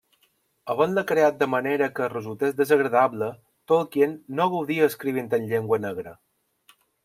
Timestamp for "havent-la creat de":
0.73-1.47